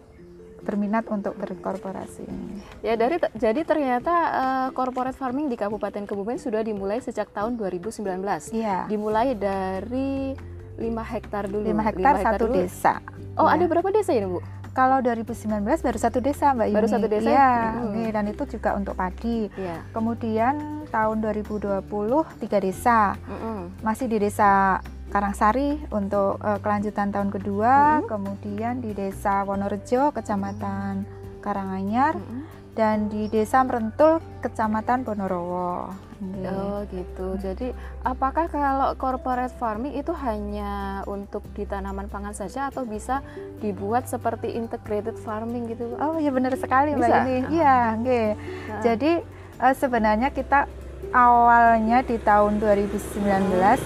berminat 0.61 1.09
untuk 1.09 1.33
berkorporasi 1.35 2.21
ini. 2.23 2.61
Ya 2.81 2.93
dari 2.93 3.17
jadi 3.35 3.61
ternyata 3.63 4.15
eh, 4.31 4.69
corporate 4.71 5.17
farming 5.17 5.49
di 5.49 5.57
Kabupaten 5.57 6.05
Kebumen 6.05 6.37
sudah 6.37 6.61
dimulai 6.61 7.01
sejak 7.01 7.33
tahun 7.33 7.57
2019. 7.57 8.53
Iya. 8.53 8.85
Dimulai 8.85 9.33
dari 9.35 10.37
5 10.77 11.01
hektar 11.03 11.49
dulu. 11.49 11.65
5 11.65 11.81
hektar 11.83 12.15
satu 12.23 12.45
dulu. 12.47 12.55
desa. 12.55 13.01
Oh, 13.35 13.45
Iya. 13.45 13.57
ada 13.57 13.65
berapa 13.67 13.89
desa 13.89 14.13
ini, 14.13 14.29
Bu? 14.29 14.41
Kalau 14.81 15.05
2019 15.05 15.61
baru 15.85 15.99
satu 16.01 16.25
desa 16.25 16.57
Mbak 16.57 16.67
Yuni. 16.73 16.79
Baru 16.81 16.89
satu 16.89 17.05
desa? 17.05 17.29
Iya, 17.29 17.53
Hmm. 17.77 17.93
nggih, 17.93 18.11
dan 18.17 18.25
itu 18.33 18.43
juga 18.49 18.71
untuk 18.73 18.97
padi. 18.97 19.53
Iya. 19.53 19.77
Kemudian 19.93 20.55
tahun 20.89 21.17
2020 21.21 22.25
tiga 22.41 22.57
desa. 22.57 23.13
Mm-mm. 23.29 23.85
Masih 23.85 24.09
di 24.09 24.17
desa 24.17 24.81
Karangsari 25.13 25.77
untuk 25.93 26.41
eh, 26.41 26.57
kelanjutan 26.65 27.13
tahun 27.13 27.29
kedua, 27.29 28.01
Mm-mm. 28.01 28.09
kemudian 28.09 28.81
di 28.81 28.97
desa 28.97 29.45
Wonorejo, 29.45 30.17
Kecamatan 30.17 31.05
Karanganyar, 31.45 32.17
Mm-mm. 32.17 32.49
dan 32.73 33.13
di 33.13 33.29
desa 33.29 33.61
Merentul, 33.61 34.25
Kecamatan 34.41 35.05
Ponorogo. 35.05 35.93
Nggih. 36.21 36.53
Oh 36.53 36.79
gitu. 36.93 37.27
Jadi 37.41 37.73
apakah 38.05 38.47
kalau 38.53 38.93
corporate 39.01 39.57
farming 39.57 39.97
itu 39.97 40.13
hanya 40.13 41.01
untuk 41.09 41.41
di 41.57 41.65
tanaman 41.65 42.13
pangan 42.13 42.37
saja 42.37 42.69
atau 42.69 42.85
bisa 42.85 43.25
dibuat 43.65 44.05
seperti 44.05 44.53
integrated 44.53 45.17
farming 45.17 45.73
gitu? 45.73 45.97
Oh 45.97 46.21
iya 46.21 46.29
benar 46.29 46.53
sekali 46.61 46.93
Mbak 46.93 47.09
Bisa? 47.09 47.17
Yuni. 47.17 47.37
Ah. 47.41 47.49
Iya, 47.49 47.79
nggih. 47.97 48.29
Nah, 48.37 48.81
Jadi 48.85 49.13
eh, 49.61 49.75
sebenarnya 49.75 50.29
kita 50.29 50.69
awalnya 51.17 52.05
di 52.05 52.21
tahun 52.21 52.61
2019 52.61 53.25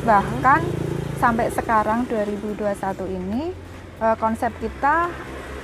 bahkan 0.02 0.60
sampai 1.22 1.54
sekarang 1.54 2.04
2021 2.10 2.66
ini 3.14 3.54
eh, 4.02 4.16
konsep 4.18 4.50
kita 4.58 5.06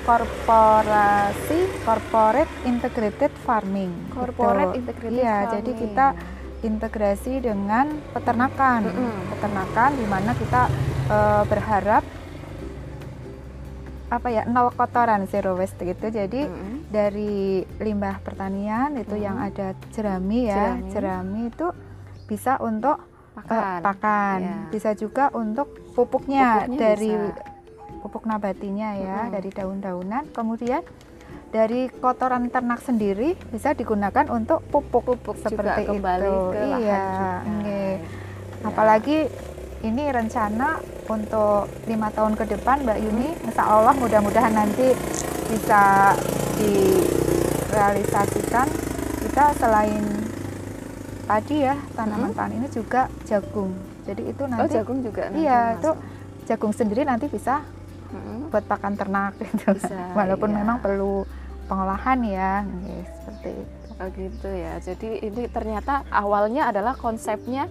korporasi 0.01 1.85
corporate 1.85 2.49
integrated 2.65 3.29
farming. 3.45 3.93
corporate 4.15 4.73
gitu. 4.73 4.81
integrated 4.81 5.19
Iya, 5.19 5.37
farming. 5.37 5.53
jadi 5.59 5.71
kita 5.77 6.07
integrasi 6.63 7.39
dengan 7.39 7.87
peternakan. 8.11 8.81
Mm-mm. 8.87 9.15
Peternakan 9.31 9.91
di 9.93 10.05
mana 10.05 10.31
kita 10.33 10.63
eh, 11.07 11.43
berharap 11.45 12.03
apa 14.11 14.27
ya 14.27 14.43
nol 14.45 14.71
kotoran 14.71 15.25
zero 15.25 15.55
waste 15.55 15.81
gitu. 15.81 16.07
Jadi 16.09 16.43
Mm-mm. 16.43 16.91
dari 16.91 17.63
limbah 17.79 18.19
pertanian 18.19 18.99
itu 18.99 19.15
Hmm. 19.15 19.23
yang 19.23 19.37
ada 19.39 19.73
jerami 19.89 20.41
ya 20.45 20.75
Jerami. 20.75 20.91
jerami 20.91 21.41
itu 21.47 21.67
bisa 22.27 22.59
untuk 22.59 22.99
eh, 22.99 23.39
pakan. 23.39 23.79
pakan 23.81 24.39
Ya. 24.41 24.57
bisa 24.69 24.91
juga 24.93 25.31
untuk 25.33 25.71
pupuknya, 25.93 26.67
Pupuknya 26.67 26.79
dari 26.81 27.13
bisa. 27.15 27.43
pupuk 28.01 28.25
nabatinya 28.25 28.91
ya 28.97 29.19
Mm-mm. 29.23 29.33
dari 29.33 29.51
daun-daunan 29.51 30.25
kemudian 30.31 30.83
dari 31.51 31.91
kotoran 31.91 32.47
ternak 32.47 32.79
sendiri 32.79 33.35
bisa 33.51 33.75
digunakan 33.75 34.23
untuk 34.31 34.63
pupuk 34.71 35.03
Pupuk 35.19 35.35
seperti 35.43 35.83
juga 35.83 35.91
kembali 35.91 36.23
itu. 36.23 36.47
ke 36.47 36.63
lahan 36.63 36.79
iya 36.79 37.03
juga. 37.43 37.67
Ya. 37.67 37.99
apalagi 38.61 39.19
ini 39.81 40.13
rencana 40.13 40.77
untuk 41.09 41.65
lima 41.89 42.13
tahun 42.13 42.37
ke 42.37 42.45
depan 42.55 42.85
Mbak 42.87 42.99
Yuni. 43.03 43.29
Insya 43.43 43.65
Allah 43.67 43.95
mudah-mudahan 43.97 44.53
nanti 44.53 44.93
bisa 45.51 46.15
direalisasikan. 46.55 48.69
Kita 49.21 49.45
selain 49.57 50.05
padi 51.25 51.63
ya 51.63 51.77
tanaman 51.95 52.31
pangan 52.31 52.53
ini 52.55 52.69
juga 52.69 53.09
jagung. 53.25 53.73
Jadi 54.07 54.23
itu 54.31 54.43
Oh 54.45 54.49
nanti 54.51 54.75
jagung 54.77 54.99
juga 55.03 55.23
nanti 55.31 55.41
iya 55.43 55.75
itu 55.79 55.91
jagung 56.47 56.73
sendiri 56.75 57.03
nanti 57.07 57.27
bisa 57.31 57.63
Mm-mm. 58.11 58.51
buat 58.51 58.65
pakan 58.67 58.95
ternak 58.99 59.33
gitu. 59.43 59.75
Bisa, 59.75 60.15
walaupun 60.15 60.51
iya. 60.51 60.57
memang 60.63 60.79
perlu 60.83 61.23
pengolahan 61.71 62.19
ya 62.27 62.67
Nggih, 62.67 63.05
seperti 63.07 63.51
itu 63.55 63.81
Oh 64.01 64.09
gitu 64.17 64.49
ya. 64.49 64.81
Jadi 64.81 65.21
ini 65.21 65.45
ternyata 65.53 66.09
awalnya 66.09 66.73
adalah 66.73 66.97
konsepnya 66.97 67.69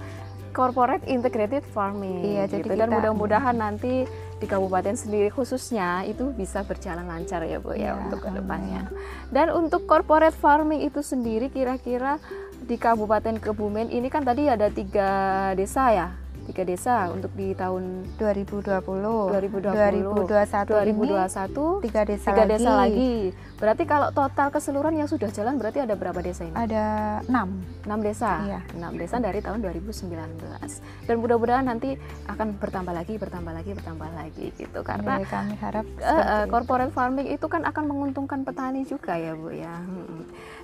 corporate 0.53 1.01
integrated 1.09 1.65
farming. 1.73 2.21
Iya, 2.21 2.45
gitu. 2.45 2.69
jadi 2.69 2.85
dan 2.85 2.89
mudah-mudahan 2.93 3.57
nanti 3.57 4.05
di 4.39 4.45
kabupaten 4.45 4.93
sendiri 4.93 5.33
khususnya 5.33 6.05
itu 6.05 6.29
bisa 6.31 6.61
berjalan 6.63 7.05
lancar 7.09 7.43
ya 7.43 7.57
Bu 7.57 7.73
ya 7.73 7.77
Iya, 7.77 7.91
untuk 7.97 8.21
ke 8.21 8.29
depannya. 8.29 8.85
Dan 9.33 9.49
untuk 9.57 9.89
corporate 9.89 10.37
farming 10.37 10.85
itu 10.85 11.01
sendiri 11.01 11.49
kira-kira 11.49 12.21
di 12.61 12.77
Kabupaten 12.77 13.41
Kebumen 13.41 13.89
ini 13.89 14.13
kan 14.13 14.21
tadi 14.21 14.45
ada 14.45 14.69
tiga 14.69 15.09
desa 15.57 15.89
ya, 15.89 16.07
tiga 16.49 16.63
desa 16.65 17.13
untuk 17.13 17.29
di 17.37 17.53
tahun 17.53 18.09
2020 18.17 18.81
2020, 18.81 20.25
2021 20.25 20.89
ini 20.89 21.05
2021 21.13 21.85
tiga 21.85 22.01
desa 22.01 22.27
tiga 22.33 22.43
lagi. 22.43 22.51
desa 22.57 22.71
lagi. 22.73 23.13
Berarti 23.59 23.83
kalau 23.85 24.09
total 24.15 24.47
keseluruhan 24.49 24.95
yang 24.97 25.09
sudah 25.11 25.29
jalan 25.29 25.59
berarti 25.59 25.83
ada 25.83 25.93
berapa 25.93 26.17
desa 26.23 26.47
ini? 26.47 26.55
ada 26.55 26.85
enam 27.27 27.59
6 27.83 28.07
desa. 28.07 28.31
Iya. 28.45 28.59
6 28.75 29.01
desa 29.01 29.15
dari 29.19 29.39
tahun 29.43 29.59
2019. 29.61 30.81
Dan 31.07 31.15
mudah-mudahan 31.19 31.65
nanti 31.67 31.95
akan 32.27 32.55
bertambah 32.57 32.93
lagi, 32.93 33.13
bertambah 33.19 33.53
lagi, 33.53 33.71
bertambah 33.75 34.09
lagi 34.15 34.45
gitu. 34.55 34.79
Karena 34.81 35.19
Jadi 35.19 35.27
kami 35.27 35.53
harap 35.59 35.85
eh, 35.99 36.15
itu. 36.15 36.49
corporate 36.51 36.93
farming 36.93 37.27
itu 37.29 37.45
kan 37.51 37.61
akan 37.67 37.83
menguntungkan 37.89 38.47
petani 38.47 38.87
juga 38.87 39.15
ya, 39.15 39.35
Bu 39.35 39.49
ya. 39.51 39.75
Mm-mm. 39.83 40.21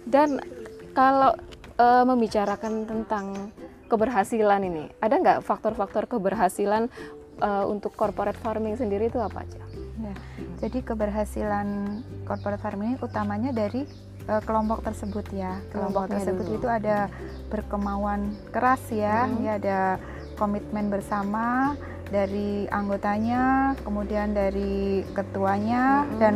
Dan 0.08 0.40
kalau 0.96 1.36
eh, 1.76 2.04
membicarakan 2.08 2.88
tentang 2.88 3.52
keberhasilan 3.86 4.62
ini, 4.62 4.90
ada 4.98 5.16
nggak 5.16 5.40
faktor-faktor 5.42 6.10
keberhasilan 6.10 6.90
eh, 7.38 7.66
untuk 7.68 7.94
corporate 7.94 8.38
farming 8.40 8.76
sendiri 8.76 9.08
itu 9.08 9.20
apa 9.20 9.44
aja? 9.44 9.62
Ya, 9.96 10.14
Jadi 10.60 10.84
keberhasilan 10.84 11.68
corporate 12.28 12.60
farming 12.60 12.96
ini 12.96 13.00
utamanya 13.00 13.52
dari 13.52 13.88
eh, 14.26 14.42
kelompok 14.44 14.82
tersebut 14.82 15.26
ya. 15.32 15.62
Kelompok 15.70 16.10
tersebut 16.10 16.46
dulu. 16.46 16.58
itu 16.58 16.68
ada 16.68 17.08
berkemauan 17.48 18.34
keras 18.50 18.82
ya, 18.90 19.30
Mhm. 19.30 19.38
ya 19.40 19.52
ada 19.62 19.80
komitmen 20.36 20.90
bersama 20.90 21.78
dari 22.10 22.66
anggotanya, 22.68 23.74
kemudian 23.82 24.34
dari 24.34 25.06
ketuanya 25.14 26.04
Mhm. 26.06 26.18
dan 26.20 26.34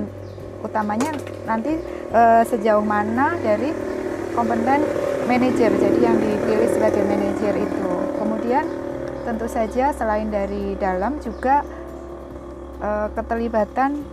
utamanya 0.62 1.12
nanti 1.46 1.80
eh, 2.10 2.44
sejauh 2.44 2.82
mana 2.82 3.38
dari 3.38 3.70
kompeten 4.34 4.82
manajer. 5.26 5.70
Jadi 5.70 6.00
yang 6.02 6.18
dipilih 6.18 6.70
sebagai 6.74 7.06
manajer 7.06 7.29
itu. 7.48 7.92
Kemudian 8.16 8.66
tentu 9.24 9.46
saja 9.46 9.92
selain 9.92 10.28
dari 10.28 10.76
dalam 10.76 11.20
juga 11.20 11.64
eh, 12.80 13.08
keterlibatan 13.14 14.04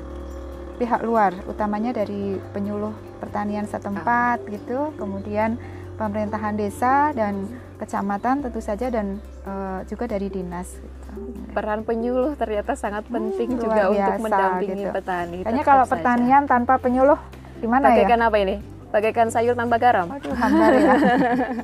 pihak 0.77 1.01
luar, 1.03 1.33
utamanya 1.47 1.91
dari 1.91 2.37
penyuluh 2.53 2.93
pertanian 3.17 3.65
setempat 3.65 4.45
gitu, 4.47 4.93
kemudian 4.95 5.57
pemerintahan 5.97 6.53
desa 6.53 7.11
dan 7.11 7.49
kecamatan 7.77 8.45
tentu 8.45 8.61
saja 8.61 8.87
dan 8.87 9.17
eh, 9.43 9.81
juga 9.87 10.05
dari 10.07 10.29
dinas. 10.29 10.77
Gitu. 10.77 11.13
Peran 11.51 11.81
penyuluh 11.81 12.37
ternyata 12.37 12.77
sangat 12.77 13.09
penting 13.09 13.57
Hmm, 13.57 13.63
juga 13.63 13.83
luar 13.83 13.89
untuk 13.89 13.97
biasa, 13.97 14.21
mendampingi 14.21 14.77
gitu. 14.77 14.93
petani. 14.93 15.39
Tetap 15.41 15.65
kalau 15.65 15.85
saja. 15.85 15.93
pertanian 15.97 16.43
tanpa 16.45 16.75
penyuluh 16.77 17.17
gimana 17.57 17.89
ya? 17.89 18.05
bagaikan 18.05 18.21
apa 18.21 18.37
ini? 18.37 18.57
Bagaikan 18.87 19.29
sayur 19.33 19.57
tanpa 19.57 19.81
garam. 19.81 20.13
Aduh, 20.13 20.37
ya. 20.77 20.95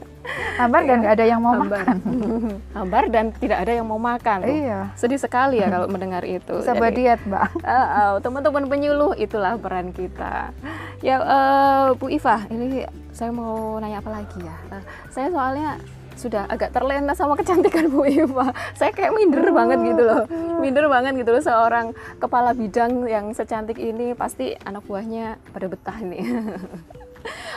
hambar 0.59 0.83
dan 0.85 0.97
nggak 1.01 1.15
ada 1.17 1.25
yang 1.27 1.41
mau 1.41 1.55
Hambar. 1.57 1.81
makan. 1.83 1.97
Hambar 2.77 3.05
dan 3.09 3.25
tidak 3.37 3.59
ada 3.65 3.73
yang 3.73 3.87
mau 3.87 4.01
makan. 4.01 4.39
Iya. 4.45 4.81
Sedih 4.97 5.21
sekali 5.21 5.61
ya 5.61 5.69
kalau 5.69 5.87
mendengar 5.89 6.23
itu. 6.25 6.61
Jadi, 6.61 6.81
diet, 6.93 7.21
Mbak. 7.25 7.49
eh, 7.63 7.73
eh, 7.73 8.13
teman-teman 8.21 8.65
penyuluh 8.69 9.13
itulah 9.17 9.57
peran 9.57 9.93
kita. 9.93 10.53
Ya 11.01 11.17
eh, 11.19 11.87
Bu 11.97 12.09
Iva, 12.09 12.45
ini 12.49 12.85
saya 13.13 13.31
mau 13.33 13.77
nanya 13.81 14.01
apa 14.01 14.11
lagi 14.13 14.41
ya? 14.41 14.57
Eh, 14.73 14.83
saya 15.13 15.29
soalnya 15.33 15.81
sudah 16.13 16.45
agak 16.47 16.77
terlena 16.77 17.17
sama 17.17 17.35
kecantikan 17.35 17.89
Bu 17.89 18.05
Iva. 18.05 18.53
Saya 18.77 18.93
kayak 18.93 19.17
minder 19.17 19.49
banget 19.51 19.79
gitu 19.83 20.03
loh. 20.05 20.25
Minder 20.61 20.87
banget 20.87 21.19
gitu 21.19 21.31
loh 21.33 21.43
seorang 21.43 21.97
kepala 22.21 22.53
bidang 22.53 23.09
yang 23.09 23.33
secantik 23.33 23.81
ini 23.81 24.13
pasti 24.13 24.55
anak 24.63 24.85
buahnya 24.85 25.41
pada 25.51 25.67
betah 25.67 25.97
ini. 25.99 26.21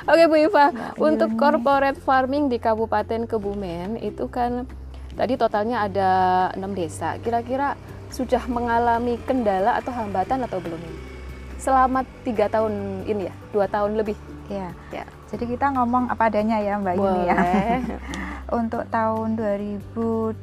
Oke 0.04 0.24
Bu 0.26 0.36
Iva, 0.38 0.66
untuk 0.98 1.32
Yuni. 1.32 1.40
corporate 1.40 1.98
farming 1.98 2.46
di 2.46 2.58
Kabupaten 2.58 3.24
Kebumen 3.24 3.96
itu 3.98 4.28
kan 4.28 4.68
tadi 5.14 5.34
totalnya 5.34 5.82
ada 5.82 6.12
enam 6.52 6.72
desa. 6.72 7.16
Kira-kira 7.18 7.80
sudah 8.08 8.44
mengalami 8.46 9.16
kendala 9.22 9.76
atau 9.76 9.90
hambatan 9.90 10.44
atau 10.44 10.60
belum 10.60 10.78
ini? 10.78 11.00
Selama 11.56 12.04
tiga 12.22 12.46
tahun 12.46 12.74
ini 13.04 13.26
ya, 13.26 13.36
dua 13.50 13.66
tahun 13.66 13.96
lebih. 13.96 14.14
Iya. 14.46 14.70
Ya. 14.92 15.06
Jadi 15.26 15.50
kita 15.50 15.74
ngomong 15.74 16.08
apa 16.08 16.30
adanya 16.30 16.60
ya, 16.60 16.78
Mbak 16.78 16.96
Yuni 16.96 17.22
ya. 17.26 17.36
Boleh. 17.36 17.80
Untuk 18.62 18.84
tahun 18.88 19.34
2020 19.36 20.38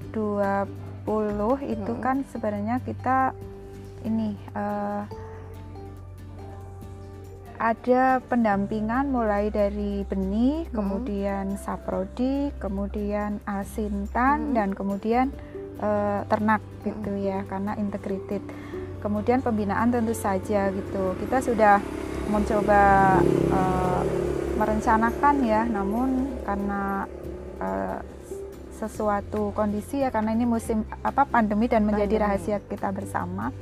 itu 1.65 1.93
Hmm. 1.93 2.03
kan 2.03 2.17
sebenarnya 2.27 2.83
kita 2.83 3.31
ini 4.03 4.35
eh, 4.53 5.03
ada 7.63 8.19
pendampingan 8.27 9.15
mulai 9.15 9.47
dari 9.55 10.03
benih, 10.03 10.67
Hmm. 10.67 10.75
kemudian 10.75 11.55
saprodi, 11.55 12.51
kemudian 12.59 13.39
asintan 13.47 14.51
Hmm. 14.51 14.55
dan 14.59 14.69
kemudian 14.75 15.31
eh, 15.79 16.21
ternak 16.27 16.63
gitu 16.83 17.11
ya 17.19 17.43
karena 17.47 17.75
integrated. 17.75 18.43
Kemudian 18.99 19.43
pembinaan 19.43 19.91
tentu 19.91 20.15
saja 20.15 20.71
gitu. 20.71 21.15
Kita 21.23 21.39
sudah 21.39 21.79
mencoba 22.27 22.83
eh, 23.51 24.03
merencanakan 24.59 25.35
ya, 25.43 25.63
namun 25.67 26.39
karena 26.43 27.07
eh, 27.59 27.99
sesuatu 28.79 29.55
kondisi 29.55 30.03
ya 30.03 30.11
karena 30.11 30.35
ini 30.35 30.43
musim 30.43 30.83
apa 31.03 31.23
pandemi 31.23 31.71
dan 31.71 31.87
menjadi 31.87 32.19
Pandemi. 32.19 32.27
rahasia 32.27 32.59
kita 32.59 32.91
bersama 32.91 33.55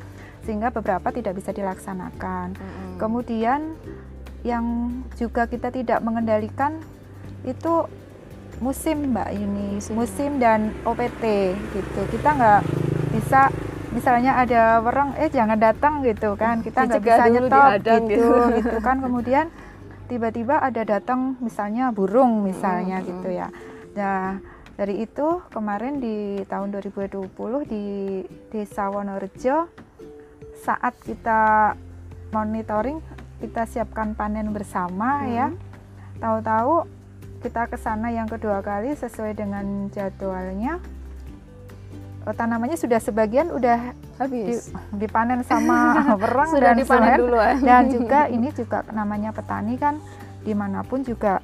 sehingga 0.45 0.73
beberapa 0.73 1.12
tidak 1.12 1.37
bisa 1.37 1.52
dilaksanakan. 1.52 2.57
Mm-mm. 2.57 2.89
Kemudian 3.00 3.80
yang 4.45 4.92
juga 5.16 5.49
kita 5.49 5.73
tidak 5.73 6.04
mengendalikan 6.04 6.85
itu 7.49 7.88
musim 8.61 9.16
Mbak 9.16 9.28
Yuni, 9.40 9.80
Musim. 9.80 9.92
musim, 9.97 10.30
dan 10.37 10.76
OPT 10.85 11.57
gitu. 11.73 12.00
Kita 12.12 12.28
nggak 12.37 12.61
bisa 13.16 13.49
misalnya 13.90 14.37
ada 14.37 14.85
orang 14.85 15.16
eh 15.16 15.33
jangan 15.33 15.57
datang 15.57 16.04
gitu 16.04 16.37
kan, 16.37 16.61
kita 16.61 16.85
nggak 16.85 17.00
bisa 17.02 17.25
nyetop 17.33 17.64
gitu, 17.80 17.95
gitu. 18.12 18.33
gitu 18.61 18.76
kan. 18.85 19.00
Kemudian 19.00 19.49
tiba-tiba 20.12 20.61
ada 20.61 20.83
datang 20.85 21.40
misalnya 21.40 21.88
burung 21.95 22.45
misalnya 22.45 23.00
Mm, 23.00 23.07
gitu 23.09 23.28
ya. 23.33 23.49
Nah 23.97 24.37
dari 24.76 25.04
itu 25.04 25.40
kemarin 25.52 26.00
di 26.00 26.40
tahun 26.45 26.73
2020 26.76 27.33
di 27.64 27.85
Desa 28.52 28.92
Wonorejo 28.92 29.69
saat 30.61 30.97
kita 31.00 31.73
monitoring 32.31 32.99
kita 33.39 33.65
siapkan 33.65 34.13
panen 34.13 34.51
bersama 34.51 35.21
Hmm. 35.21 35.29
ya 35.29 35.47
tahu-tahu 36.19 36.85
kita 37.41 37.67
ke 37.67 37.77
sana 37.77 38.11
yang 38.11 38.27
kedua 38.27 38.61
kali 38.61 38.93
sesuai 38.93 39.33
dengan 39.33 39.65
jadwalnya 39.89 40.77
eh, 42.21 42.35
tanamannya 42.35 42.77
sudah 42.77 42.99
sebagian 42.99 43.49
udah 43.49 43.97
di- 44.23 44.53
Habis. 44.53 44.69
dipanen 44.93 45.41
sama 45.43 45.97
berang 46.21 46.53
Sudah 46.53 46.73
dan 46.73 46.77
dipanen 46.77 47.17
duluan. 47.17 47.55
dan 47.61 47.83
juga 47.89 48.29
ini 48.29 48.53
juga 48.53 48.85
namanya 48.91 49.33
petani 49.33 49.75
kan 49.75 49.97
di 50.41 50.53
mana 50.53 50.83
pun 50.83 51.01
juga 51.01 51.41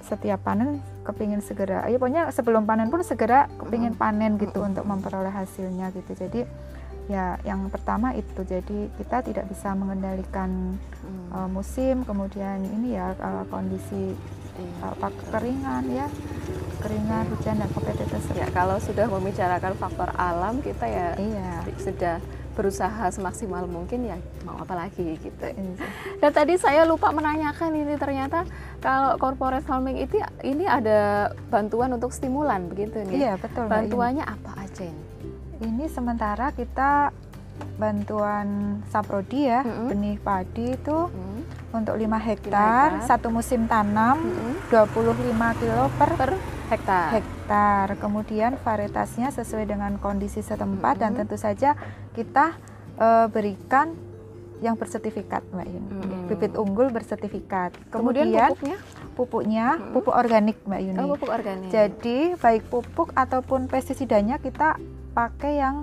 setiap 0.00 0.42
panen 0.42 0.78
kepingin 1.04 1.38
segera 1.38 1.86
ya 1.86 1.96
pokoknya 1.96 2.28
sebelum 2.28 2.64
panen 2.64 2.88
pun 2.88 3.00
segera 3.00 3.46
kepingin 3.56 3.92
Mm. 3.92 4.00
panen 4.00 4.32
gitu 4.36 4.58
Mm-mm. 4.58 4.68
untuk 4.68 4.84
memperoleh 4.84 5.30
hasilnya 5.30 5.92
gitu 5.92 6.12
jadi 6.16 6.40
ya 7.08 7.40
yang 7.42 7.72
pertama 7.72 8.12
itu 8.12 8.44
jadi 8.44 8.92
kita 9.00 9.24
tidak 9.24 9.44
bisa 9.48 9.72
mengendalikan 9.72 10.76
Hmm, 10.98 11.30
uh, 11.32 11.48
musim 11.48 12.04
kemudian 12.04 12.60
ini 12.60 12.98
ya 12.98 13.16
uh, 13.16 13.46
kondisi 13.48 14.12
iya. 14.60 14.92
uh, 14.92 15.12
keringan 15.32 15.88
ya 15.88 16.04
keringan 16.84 17.24
Iya. 17.24 17.30
hujan 17.32 17.56
dan 17.64 17.70
kompetitif 17.72 18.22
Ya, 18.36 18.46
kalau 18.52 18.76
sudah 18.78 19.06
membicarakan 19.08 19.72
faktor 19.78 20.12
alam 20.14 20.60
kita 20.60 20.84
ya 20.84 21.08
iya 21.16 21.64
sudah 21.80 22.20
berusaha 22.58 23.06
semaksimal 23.14 23.70
mungkin 23.70 24.10
ya 24.10 24.18
mau 24.42 24.58
apa 24.58 24.74
lagi 24.74 25.14
gitu. 25.22 25.44
ini 25.46 25.78
sih. 25.78 25.90
Dan 26.18 26.34
tadi 26.34 26.58
saya 26.58 26.82
lupa 26.82 27.14
menanyakan 27.14 27.70
ini 27.70 27.94
ternyata 27.94 28.42
kalau 28.82 29.14
corporate 29.14 29.62
farming 29.62 30.02
itu 30.02 30.18
ini 30.42 30.66
ada 30.66 31.30
bantuan 31.54 31.94
untuk 31.94 32.10
stimulan 32.10 32.66
begitu 32.66 32.98
nih. 33.06 33.14
iya 33.14 33.32
betul 33.38 33.70
Yuni. 33.70 33.70
Bantuannya 33.70 34.24
apa 34.26 34.50
aja 34.58 34.82
ini? 34.90 35.02
Ini 35.60 35.86
sementara 35.86 36.50
kita 36.50 37.10
bantuan 37.74 38.46
saprodi 38.86 39.46
ya 39.46 39.62
Mm-mm. 39.62 39.88
benih 39.88 40.16
padi 40.16 40.72
itu 40.72 40.98
Hmm, 41.08 41.42
untuk 41.74 41.94
5 41.94 42.06
hektar 42.20 43.02
satu 43.02 43.28
musim 43.28 43.66
tanam 43.66 44.18
hmm, 44.18 44.70
25 44.70 45.34
kilo 45.56 45.84
per 45.92 46.10
Per 46.14 46.30
hektar. 46.70 47.06
hektar 47.12 47.86
kemudian 47.96 48.54
varietasnya 48.56 49.30
sesuai 49.30 49.66
dengan 49.66 49.96
kondisi 49.96 50.38
setempat 50.40 50.98
dan 50.98 51.12
Mm-mm. 51.12 51.20
tentu 51.24 51.36
saja 51.36 51.74
kita 52.12 52.54
eh, 52.96 53.26
berikan 53.26 53.94
yang 54.58 54.74
bersertifikat 54.74 55.42
Mbak 55.48 55.66
Yuni 55.66 55.90
Mm-mm. 55.92 56.22
bibit 56.28 56.54
unggul 56.54 56.90
bersertifikat 56.90 57.74
Kemudian 57.88 58.26
kemudian 58.26 58.48
pupuknya? 58.48 58.76
pupuknya 59.14 59.66
Mm-mm. 59.72 59.92
pupuk 59.94 60.14
organik 60.14 60.56
Mbak 60.62 60.80
Yuni 60.80 60.98
Oh, 61.00 61.10
pupuk 61.12 61.30
organik. 61.32 61.68
jadi 61.68 62.18
baik 62.34 62.62
pupuk 62.66 63.10
ataupun 63.12 63.66
pestisidanya 63.66 64.38
kita 64.38 64.78
pakai 65.18 65.58
yang 65.58 65.82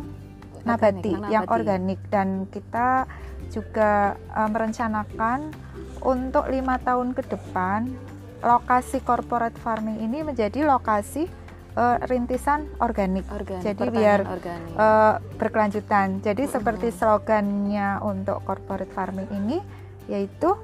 nabati, 0.64 1.12
Organik, 1.12 1.28
yang 1.28 1.44
nabati. 1.44 1.56
organik 1.60 2.00
dan 2.08 2.28
kita 2.48 3.04
juga 3.52 4.16
eh, 4.16 4.50
merencanakan 4.50 5.52
untuk 6.00 6.48
lima 6.48 6.80
tahun 6.80 7.12
ke 7.12 7.28
depan 7.28 7.92
lokasi 8.40 9.04
corporate 9.04 9.58
farming 9.60 10.00
ini 10.00 10.24
menjadi 10.24 10.64
lokasi 10.64 11.28
eh, 11.76 11.98
rintisan 12.08 12.64
organik 12.80 13.28
organik. 13.28 13.64
Jadi 13.68 13.86
biar, 13.92 14.24
organik. 14.24 14.74
eh, 14.80 15.14
berkelanjutan. 15.36 16.08
Jadi 16.24 16.48
Mm-mm. 16.48 16.56
seperti 16.56 16.88
slogannya 16.96 18.00
untuk 18.00 18.40
corporate 18.48 18.94
farming 18.96 19.28
ini 19.36 19.60
yaitu 20.08 20.56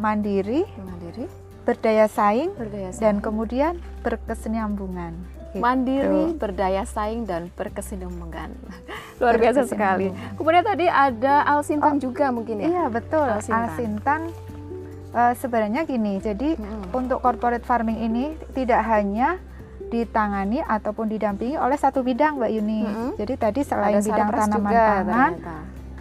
mandiri, 0.00 0.64
mandiri, 0.80 1.28
berdaya 1.68 2.08
saing, 2.08 2.50
berdaya 2.56 2.90
saing. 2.90 3.02
dan 3.04 3.14
kemudian 3.22 3.76
berkesinambungan. 4.02 5.39
Gitu. 5.50 5.58
mandiri, 5.58 6.38
berdaya 6.38 6.86
saing 6.86 7.26
dan 7.26 7.50
berkesinambungan. 7.58 8.54
Luar 9.20 9.34
biasa 9.34 9.66
sekali. 9.66 10.14
Kemudian 10.38 10.62
tadi 10.62 10.86
ada 10.86 11.42
alsintan 11.42 11.98
juga 11.98 12.30
mungkin 12.30 12.62
ya. 12.62 12.66
Iya 12.70 12.84
betul. 12.86 13.26
Alsintan. 13.26 13.66
Alsintan 13.66 14.20
eh, 15.10 15.34
sebenarnya 15.34 15.82
gini. 15.90 16.22
Jadi 16.22 16.54
Mm-mm. 16.54 16.94
untuk 16.94 17.18
corporate 17.18 17.66
farming 17.66 17.98
ini 17.98 18.38
tidak 18.54 18.78
hanya 18.86 19.42
ditangani 19.90 20.62
ataupun 20.62 21.10
didampingi 21.10 21.58
oleh 21.58 21.74
satu 21.74 22.06
bidang, 22.06 22.38
Mbak 22.38 22.50
Yuni. 22.54 22.80
Mm-mm. 22.86 23.10
Jadi 23.18 23.34
tadi 23.34 23.60
selain 23.66 23.98
Ada 23.98 24.06
bidang 24.06 24.28
tanaman 24.30 24.54
juga 24.54 24.86
pangan, 24.86 25.32
ternyata. 25.34 25.56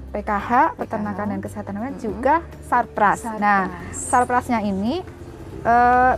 PKH, 0.10 0.50
peternakan 0.78 1.26
dan 1.34 1.40
kesehatan 1.42 1.74
hewan 1.74 1.94
Mm-mm. 1.98 2.06
juga 2.06 2.36
sarpras. 2.70 3.26
Nah, 3.42 3.66
Sarpras. 3.98 3.98
sarprasnya 3.98 4.60
ini 4.62 5.02
eh, 5.66 6.14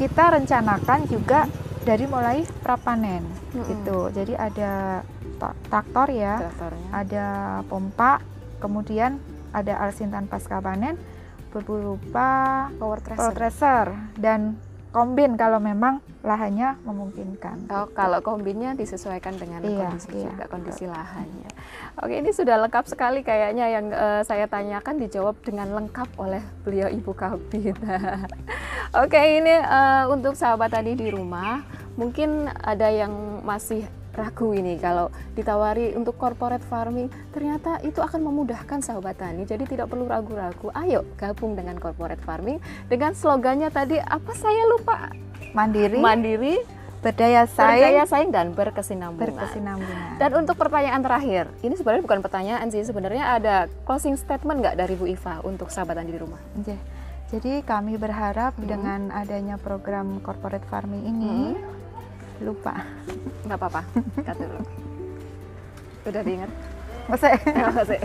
kita 0.00 0.40
rencanakan 0.40 1.04
juga 1.04 1.44
dari 1.80 2.04
mulai 2.04 2.44
prapanen 2.60 3.24
Mm-mm. 3.52 3.64
gitu. 3.66 3.98
Jadi 4.12 4.36
ada 4.36 5.00
to- 5.40 5.56
traktor 5.68 6.08
ya, 6.12 6.44
Traktornya. 6.44 6.88
ada 6.92 7.26
pompa, 7.66 8.20
kemudian 8.60 9.16
ada 9.50 9.80
alsintan 9.82 10.28
pasca 10.28 10.60
panen, 10.60 10.94
berupa 11.50 12.70
power 12.78 13.02
power 13.02 13.34
tracer 13.34 13.90
dan 14.14 14.54
kombin 14.90 15.38
kalau 15.38 15.62
memang 15.62 16.02
lahannya 16.20 16.76
memungkinkan. 16.84 17.70
Oh, 17.72 17.88
kalau 17.96 18.20
kombinnya 18.20 18.76
disesuaikan 18.76 19.38
dengan 19.38 19.64
Iya, 19.64 19.88
kondisi 19.88 20.08
iya, 20.12 20.24
juga 20.28 20.44
kondisi 20.50 20.84
lahannya. 20.84 21.50
Oke, 22.02 22.14
ini 22.20 22.30
sudah 22.34 22.60
lengkap 22.66 22.84
sekali 22.90 23.24
kayaknya 23.24 23.66
yang 23.70 23.86
eh, 23.88 24.22
saya 24.26 24.44
tanyakan 24.50 25.00
dijawab 25.00 25.38
dengan 25.40 25.72
lengkap 25.72 26.08
oleh 26.20 26.42
beliau 26.66 26.90
Ibu 26.90 27.12
Kabit. 27.16 27.78
Oke, 29.02 29.20
ini 29.40 29.54
eh, 29.62 30.04
untuk 30.10 30.34
sahabat 30.36 30.74
tadi 30.74 30.98
di 30.98 31.08
rumah, 31.08 31.62
mungkin 31.94 32.50
ada 32.50 32.90
yang 32.90 33.40
masih 33.46 33.86
ragu 34.20 34.52
ini 34.52 34.76
kalau 34.76 35.08
ditawari 35.32 35.96
untuk 35.96 36.20
corporate 36.20 36.62
farming 36.62 37.08
ternyata 37.32 37.80
itu 37.80 37.98
akan 37.98 38.20
memudahkan 38.20 38.84
sahabat 38.84 39.16
tani 39.16 39.48
jadi 39.48 39.64
tidak 39.64 39.88
perlu 39.88 40.04
ragu-ragu 40.04 40.68
ayo 40.76 41.08
gabung 41.16 41.56
dengan 41.56 41.80
corporate 41.80 42.20
farming 42.20 42.60
dengan 42.86 43.16
slogannya 43.16 43.72
tadi 43.72 43.96
apa 43.96 44.32
saya 44.36 44.68
lupa 44.68 45.08
Mandiri, 45.50 45.98
mandiri 45.98 46.56
berdaya 47.00 47.48
berdaya 47.48 48.04
saing, 48.04 48.06
saing 48.06 48.30
dan 48.30 48.52
berkesinambungan. 48.52 49.32
berkesinambungan. 49.32 50.20
Dan 50.20 50.30
untuk 50.36 50.60
pertanyaan 50.60 51.00
terakhir, 51.00 51.48
ini 51.64 51.72
sebenarnya 51.72 52.04
bukan 52.04 52.20
pertanyaan 52.20 52.68
sih, 52.68 52.84
sebenarnya 52.84 53.40
ada 53.40 53.56
closing 53.88 54.20
statement 54.20 54.60
nggak 54.60 54.76
dari 54.76 54.94
Bu 55.00 55.08
Iva 55.08 55.40
untuk 55.40 55.72
sahabat 55.72 55.96
Andi 55.96 56.12
di 56.12 56.20
rumah? 56.20 56.36
Oke. 56.60 56.76
Jadi 57.32 57.64
kami 57.64 57.96
berharap 57.96 58.52
Hmm. 58.58 58.68
dengan 58.68 59.00
adanya 59.16 59.56
program 59.56 60.20
corporate 60.20 60.66
farming 60.68 61.02
ini 61.08 61.56
lupa. 62.40 62.74
Nggak 63.46 63.58
apa-apa, 63.60 63.82
kata 64.24 64.42
dulu. 64.44 64.62
Udah 66.08 66.22
diingat? 66.24 66.50
Maksudnya, 67.10 67.38
Nggak 67.42 67.68
apa 67.74 67.82
sih? 67.84 68.00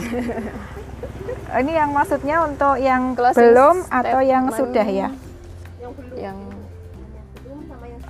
ini 1.61 1.71
yang 1.71 1.91
maksudnya 1.93 2.35
untuk 2.43 2.75
yang 2.81 3.13
Closing 3.13 3.53
belum 3.53 3.75
atau 3.87 4.19
yang 4.19 4.45
sudah 4.51 4.87
ya? 4.87 5.09
Yang 6.17 6.37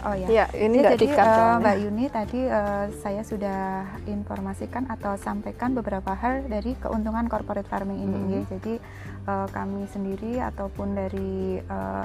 Oh 0.05 0.13
ya. 0.13 0.29
ya 0.29 0.45
ini 0.53 0.85
Ya, 0.85 0.93
jadi 0.93 1.17
soalnya. 1.17 1.57
Mbak 1.65 1.75
Yuni 1.81 2.05
tadi 2.13 2.41
eh, 2.45 2.85
saya 3.01 3.25
sudah 3.25 3.89
informasikan 4.05 4.85
atau 4.85 5.17
sampaikan 5.17 5.73
beberapa 5.73 6.13
hal 6.13 6.45
dari 6.45 6.77
keuntungan 6.77 7.25
corporate 7.25 7.65
farming 7.65 8.05
ini. 8.05 8.21
Ya. 8.37 8.41
Jadi 8.53 8.77
eh, 9.25 9.47
kami 9.49 9.89
sendiri 9.89 10.37
ataupun 10.45 10.93
dari 10.93 11.57
eh, 11.57 12.03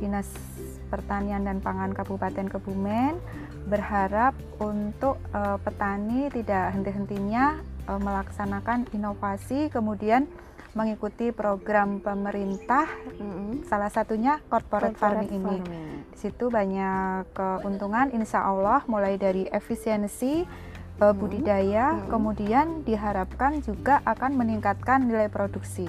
Dinas 0.00 0.32
Pertanian 0.88 1.44
dan 1.44 1.60
Pangan 1.60 1.92
Kabupaten 1.92 2.48
Kebumen 2.48 3.20
berharap 3.64 4.34
untuk 4.58 5.18
eh, 5.30 5.58
petani 5.60 6.28
tidak 6.28 6.74
henti-hentinya 6.74 7.44
eh, 7.86 8.00
melaksanakan 8.00 8.90
inovasi 8.90 9.70
kemudian 9.70 10.26
mengikuti 10.72 11.36
program 11.36 12.00
pemerintah 12.00 12.88
Mm-mm. 13.20 13.68
salah 13.68 13.92
satunya 13.92 14.40
corporate, 14.48 14.96
farming 14.96 15.28
ini. 15.28 15.56
farming. 15.60 15.88
Di 16.12 16.18
situ 16.18 16.48
banyak 16.48 17.28
keuntungan 17.36 18.08
insya 18.16 18.40
Allah 18.40 18.80
mulai 18.88 19.20
dari 19.20 19.44
efisiensi 19.52 20.48
eh, 20.96 21.14
budidaya 21.14 21.92
Hmm. 21.92 22.08
kemudian 22.08 22.66
diharapkan 22.82 23.60
juga 23.60 24.00
akan 24.08 24.32
meningkatkan 24.32 25.04
nilai 25.04 25.28
produksi. 25.28 25.88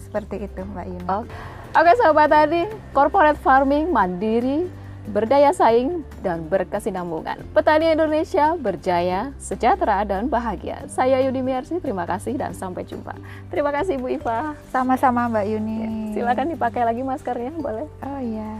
Seperti 0.00 0.48
itu 0.48 0.64
Mbak 0.64 0.86
Yuni. 0.86 1.08
Oke 1.76 1.92
sahabat 2.00 2.32
tadi, 2.32 2.64
corporate 2.96 3.36
farming 3.36 3.92
mandiri, 3.92 4.64
berdaya 5.10 5.54
saing, 5.54 6.02
dan 6.20 6.46
berkesinambungan. 6.50 7.42
Petani 7.54 7.94
Indonesia 7.94 8.58
berjaya, 8.58 9.30
sejahtera, 9.38 10.02
dan 10.02 10.26
bahagia. 10.26 10.82
Saya 10.90 11.22
Yudi 11.22 11.42
Miarsi, 11.42 11.78
terima 11.78 12.04
kasih 12.04 12.34
dan 12.34 12.52
sampai 12.52 12.82
jumpa. 12.82 13.14
Terima 13.48 13.70
kasih 13.70 13.98
Bu 13.98 14.10
Iva. 14.10 14.54
Sama-sama 14.74 15.30
Mbak 15.30 15.46
Yuni. 15.46 15.76
Ya, 15.78 15.90
silakan 16.18 16.52
dipakai 16.52 16.82
lagi 16.82 17.02
maskernya, 17.06 17.52
boleh? 17.56 17.86
Oh 18.02 18.20
iya. 18.22 18.52